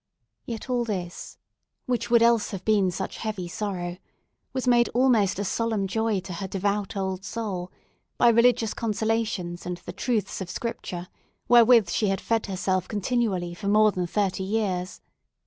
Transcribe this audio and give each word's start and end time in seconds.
Yet 0.47 0.67
all 0.67 0.83
this, 0.83 1.37
which 1.85 2.09
would 2.09 2.23
else 2.23 2.49
have 2.49 2.65
been 2.65 2.89
such 2.89 3.17
heavy 3.17 3.47
sorrow, 3.47 3.97
was 4.51 4.67
made 4.67 4.89
almost 4.95 5.37
a 5.37 5.43
solemn 5.45 5.85
joy 5.85 6.21
to 6.21 6.33
her 6.33 6.47
devout 6.47 6.97
old 6.97 7.23
soul, 7.23 7.71
by 8.17 8.29
religious 8.29 8.73
consolations 8.73 9.63
and 9.63 9.77
the 9.85 9.93
truths 9.93 10.41
of 10.41 10.49
Scripture, 10.49 11.07
wherewith 11.47 11.87
she 11.91 12.07
had 12.07 12.19
fed 12.19 12.47
herself 12.47 12.87
continually 12.87 13.53
for 13.53 13.67
more 13.67 13.91
than 13.91 14.07
thirty 14.07 14.43
years. 14.43 15.01